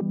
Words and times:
Põe 0.00 0.08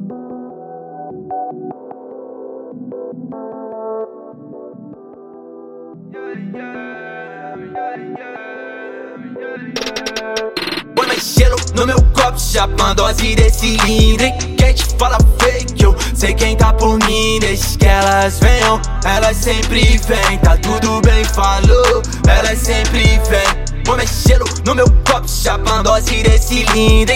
mais 11.07 11.23
gelo 11.35 11.55
no 11.75 11.87
meu 11.87 11.99
copo, 12.13 12.39
chapando 12.39 12.97
dose 12.97 13.35
desse 13.35 13.77
hein? 13.87 14.15
Quem 14.57 14.73
te 14.75 14.85
fala 14.99 15.17
fake, 15.39 15.83
eu 15.83 15.95
sei 16.13 16.35
quem 16.35 16.55
tá 16.55 16.71
por 16.73 16.99
mim 17.07 17.39
Desde 17.39 17.75
que 17.79 17.87
elas 17.87 18.39
venham, 18.39 18.79
elas 19.03 19.37
sempre 19.37 19.97
vêm. 19.97 20.37
Tá 20.37 20.55
tudo 20.57 21.01
bem, 21.01 21.23
falou, 21.23 22.03
elas 22.27 22.59
sempre 22.59 23.19
vêm. 23.27 23.83
Põe 23.83 23.97
mais 23.97 24.23
gelo 24.27 24.45
no 24.65 24.75
meu 24.75 24.85
copo, 25.07 25.27
chapando 25.27 25.85
dose 25.85 26.21
desse 26.21 26.63
lindo, 26.75 27.11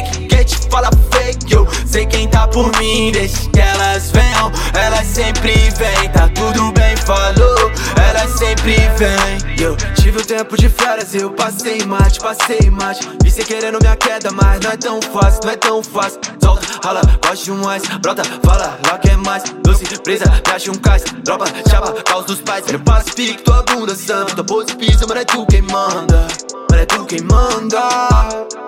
por 2.54 2.72
mim 2.80 3.12
Desde 3.12 3.50
que 3.50 3.60
elas 3.60 4.12
venham, 4.12 4.52
elas 4.74 5.08
sempre 5.08 5.52
vêm 5.52 6.10
Tá 6.14 6.30
tudo 6.30 6.72
bem, 6.72 6.96
falou, 6.98 7.72
elas 8.08 8.32
sempre 8.38 8.76
vêm. 8.96 9.60
Eu 9.60 9.76
tive 9.96 10.20
um 10.20 10.24
tempo 10.24 10.56
de 10.56 10.70
férias, 10.70 11.14
eu 11.16 11.32
passei 11.32 11.84
mate, 11.86 12.20
passei 12.20 12.70
mate 12.70 13.08
Vi 13.22 13.32
cê 13.32 13.44
querendo 13.44 13.80
minha 13.82 13.96
queda, 13.96 14.32
mas 14.32 14.60
não 14.62 14.72
é 14.72 14.78
tão 14.78 15.02
fácil, 15.02 15.42
não 15.44 15.52
é 15.52 15.56
tão 15.58 15.84
fácil 15.84 16.20
Solta, 16.44 16.68
rala, 16.84 17.02
um 17.50 17.64
mais, 17.64 17.84
brota, 18.02 18.24
fala, 18.44 18.78
lá 18.86 18.98
quer 18.98 19.18
mais. 19.18 19.44
Doce, 19.64 19.86
presa, 20.00 20.26
me 20.26 20.70
um 20.70 20.80
cais, 20.80 21.04
dropa, 21.24 21.46
chapa, 21.70 21.94
caos 22.04 22.26
dos 22.26 22.42
pais. 22.42 22.66
Meu 22.68 22.80
passo, 22.82 23.14
pique, 23.14 23.42
tua 23.44 23.64
bunda, 23.64 23.96
samba, 23.96 24.32
tua 24.32 24.44
pose, 24.44 24.76
pisa, 24.76 25.08
mano 25.08 25.22
é 25.22 25.26
tu 25.26 25.46
quem 25.46 25.62
manda. 25.62 26.28
Mano 26.70 26.82
é 26.82 26.86
tu 26.86 27.06
quem 27.06 27.22
manda. 27.22 27.80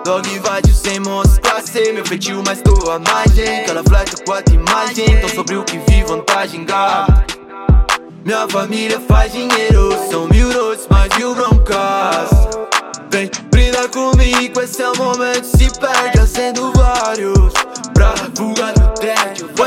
Dog 0.04 0.28
invade 0.34 0.72
sem 0.72 1.00
monstros, 1.00 1.38
classe 1.38 1.92
Meu 1.92 2.04
feitio, 2.06 2.42
mas 2.46 2.62
tua 2.62 2.98
margem. 2.98 3.60
Aquela 3.60 3.82
flecha 3.82 4.16
com 4.24 4.32
a 4.32 4.40
imagem 4.50 5.04
Então 5.10 5.28
sobre 5.28 5.56
o 5.56 5.64
que 5.64 5.78
vi, 5.78 6.02
vantagem, 6.04 6.64
gato 6.64 7.36
minha 8.26 8.48
família 8.48 8.98
faz 9.06 9.30
dinheiro, 9.30 9.88
são 10.10 10.26
mil 10.26 10.52
noites, 10.52 10.84
mais 10.90 11.16
mil 11.16 11.32
broncas. 11.32 12.28
Vem, 13.08 13.30
brinda 13.52 13.88
comigo, 13.88 14.60
esse 14.60 14.82
é 14.82 14.90
o 14.90 14.96
momento, 14.96 15.44
se 15.44 15.70
perde, 15.78 16.15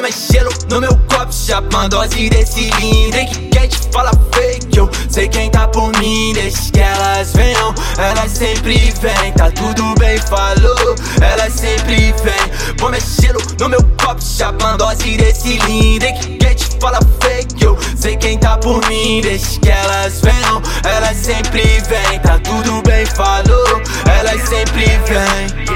mais 0.09 0.27
gelo 0.31 0.49
no 0.69 0.81
meu 0.81 0.97
copo, 1.07 1.31
chapando 1.31 1.89
dose 1.89 2.29
desse 2.29 2.69
lindo, 2.79 3.15
hein? 3.15 3.27
Quem 3.51 3.67
te 3.67 3.77
fala 3.91 4.11
fake, 4.33 4.77
eu 4.77 4.89
sei 5.07 5.27
quem 5.27 5.51
tá 5.51 5.67
por 5.67 5.91
mim. 5.99 6.33
Desde 6.33 6.71
que 6.71 6.79
elas 6.79 7.31
venham, 7.33 7.73
elas 7.97 8.31
sempre 8.31 8.91
vêm. 9.01 9.31
Tá 9.33 9.51
tudo 9.51 9.93
bem, 9.99 10.17
falou, 10.17 10.95
elas 11.21 11.53
sempre 11.53 12.13
vêm. 12.23 12.75
Põe 12.77 12.91
mais 12.91 13.17
gelo 13.21 13.39
no 13.59 13.69
meu 13.69 13.83
copo, 14.03 14.21
chapando 14.21 14.79
dose 14.79 15.17
desse 15.17 15.57
lindo, 15.59 16.05
hein? 16.05 16.37
Quem 16.39 16.55
te 16.55 16.65
fala 16.81 16.99
fake, 17.21 17.63
eu 17.63 17.77
sei 17.95 18.17
quem 18.17 18.39
tá 18.39 18.57
por 18.57 18.83
mim. 18.87 19.21
Desde 19.21 19.59
que 19.59 19.69
elas 19.69 20.21
venham, 20.21 20.61
elas 20.83 21.17
sempre 21.17 21.61
vêm. 21.61 22.19
Tá 22.19 22.39
tudo 22.39 22.81
bem, 22.81 23.05
falou, 23.05 23.81
elas 24.17 24.41
sempre 24.49 24.85
vêm. 24.85 25.69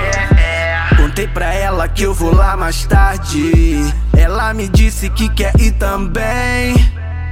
Contei 0.97 1.27
pra 1.27 1.53
que 1.87 2.03
eu 2.03 2.13
vou 2.13 2.33
lá 2.33 2.55
mais 2.55 2.85
tarde. 2.85 3.93
Ela 4.15 4.53
me 4.53 4.67
disse 4.67 5.09
que 5.09 5.29
quer 5.29 5.53
ir 5.59 5.71
também. 5.71 6.75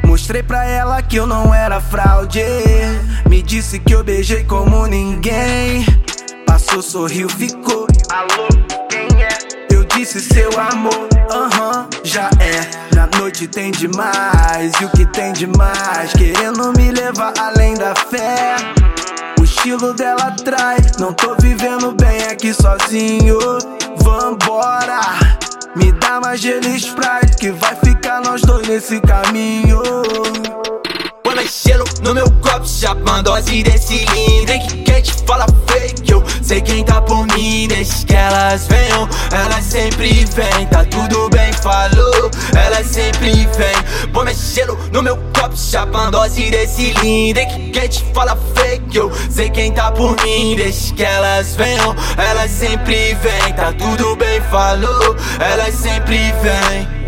Mostrei 0.05 0.44
pra 0.44 0.66
ela 0.66 1.02
que 1.02 1.16
eu 1.16 1.25
não 1.25 1.53
era 1.53 1.80
fraude. 1.80 2.44
Me 3.29 3.41
disse 3.41 3.79
que 3.79 3.94
eu 3.94 4.03
beijei 4.03 4.44
como 4.44 4.85
ninguém. 4.88 5.85
Passou, 6.45 6.81
sorriu, 6.81 7.29
ficou. 7.29 7.88
Alô, 8.09 8.47
quem 8.89 9.07
é? 9.23 9.29
Eu 9.73 9.85
disse 9.85 10.19
seu 10.19 10.49
amor, 10.59 11.07
aham, 11.31 11.88
já 12.03 12.29
é. 12.39 12.95
Na 12.95 13.07
noite 13.17 13.47
tem 13.47 13.72
demais, 13.72 14.73
e 14.81 14.85
o 14.85 14.89
que 14.89 15.05
tem 15.05 15.31
demais? 15.31 16.11
Querendo 16.13 16.73
me 16.77 16.91
levar 16.91 17.33
além 17.39 17.73
da 17.75 17.94
fé. 17.95 18.56
O 19.40 19.44
estilo 19.44 19.94
dela 19.94 20.23
atrai, 20.23 20.78
não 21.00 21.13
tô 21.13 21.35
vivendo 21.40 21.94
bem 21.94 22.23
aqui 22.23 22.53
sozinho. 22.53 23.40
Vambora, 24.03 25.01
me 25.75 25.91
dá 25.94 26.19
mais 26.19 26.39
gelo 26.39 26.66
e 26.67 26.75
Sprite 26.75 27.38
que 27.38 27.51
vai 27.51 27.75
ficar 27.75 28.22
nós 28.22 28.41
dois 28.41 28.67
nesse 28.67 29.00
caminho. 29.01 29.81
Gelo 31.51 31.84
no 32.01 32.13
meu 32.13 32.31
copo, 32.39 32.66
chapando 32.66 33.23
dose 33.23 33.62
desse 33.62 34.06
lindo, 34.06 34.50
hein? 34.50 34.84
Quem 34.85 35.01
te 35.01 35.13
fala 35.28 35.45
fake, 35.67 36.09
eu 36.09 36.23
sei 36.41 36.62
quem 36.62 36.81
tá 36.81 37.01
por 37.01 37.28
mim. 37.35 37.67
Desde 37.67 38.06
que 38.06 38.16
elas 38.16 38.67
venham, 38.67 39.09
elas 39.34 39.66
sempre 39.66 40.25
vêm. 40.34 40.66
Tá 40.67 40.85
tudo 40.85 41.29
bem, 41.29 41.51
falou, 41.51 42.31
elas 42.56 42.88
sempre 42.88 43.31
vêm. 43.31 44.13
Mais 44.13 44.53
gelo 44.53 44.78
no 44.94 45.03
meu 45.03 45.17
copo, 45.34 45.57
chapando 45.57 46.11
dose 46.11 46.50
desse 46.50 46.94
lindo, 47.01 47.41
hein? 47.41 47.69
Quem 47.73 47.90
te 47.90 48.01
fala 48.13 48.38
fake, 48.56 48.95
eu 48.95 49.11
sei 49.29 49.50
quem 49.50 49.73
tá 49.73 49.91
por 49.91 50.16
mim. 50.23 50.56
Desde 50.56 50.94
que 50.94 51.03
elas 51.03 51.53
venham, 51.57 51.94
elas 52.17 52.50
sempre 52.50 53.13
vêm. 53.16 53.53
Tá 53.53 53.73
tudo 53.73 54.16
bem, 54.16 54.40
falou, 54.50 55.17
elas 55.38 55.75
sempre 55.75 56.17
vêm. 56.41 57.00